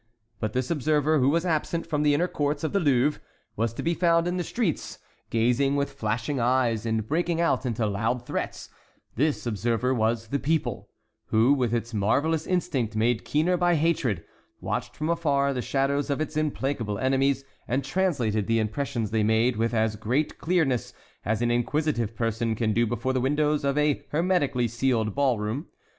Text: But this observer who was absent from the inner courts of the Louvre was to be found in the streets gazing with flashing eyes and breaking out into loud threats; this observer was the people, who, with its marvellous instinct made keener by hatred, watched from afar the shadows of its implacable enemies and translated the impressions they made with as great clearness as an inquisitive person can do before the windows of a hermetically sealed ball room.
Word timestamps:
But 0.39 0.53
this 0.53 0.71
observer 0.71 1.19
who 1.19 1.29
was 1.29 1.45
absent 1.45 1.85
from 1.85 2.01
the 2.01 2.15
inner 2.15 2.27
courts 2.27 2.63
of 2.63 2.73
the 2.73 2.79
Louvre 2.79 3.21
was 3.55 3.71
to 3.75 3.83
be 3.83 3.93
found 3.93 4.27
in 4.27 4.37
the 4.37 4.43
streets 4.43 4.97
gazing 5.29 5.75
with 5.75 5.93
flashing 5.93 6.39
eyes 6.39 6.87
and 6.87 7.07
breaking 7.07 7.39
out 7.39 7.67
into 7.67 7.85
loud 7.85 8.25
threats; 8.25 8.71
this 9.13 9.45
observer 9.45 9.93
was 9.93 10.29
the 10.29 10.39
people, 10.39 10.89
who, 11.27 11.53
with 11.53 11.71
its 11.71 11.93
marvellous 11.93 12.47
instinct 12.47 12.95
made 12.95 13.23
keener 13.23 13.57
by 13.57 13.75
hatred, 13.75 14.23
watched 14.59 14.95
from 14.95 15.07
afar 15.07 15.53
the 15.53 15.61
shadows 15.61 16.09
of 16.09 16.19
its 16.19 16.35
implacable 16.35 16.97
enemies 16.97 17.45
and 17.67 17.83
translated 17.83 18.47
the 18.47 18.57
impressions 18.57 19.11
they 19.11 19.21
made 19.21 19.55
with 19.55 19.71
as 19.71 19.95
great 19.95 20.39
clearness 20.39 20.95
as 21.23 21.43
an 21.43 21.51
inquisitive 21.51 22.15
person 22.15 22.55
can 22.55 22.73
do 22.73 22.87
before 22.87 23.13
the 23.13 23.21
windows 23.21 23.63
of 23.63 23.77
a 23.77 24.03
hermetically 24.09 24.67
sealed 24.67 25.13
ball 25.13 25.37
room. 25.37 25.67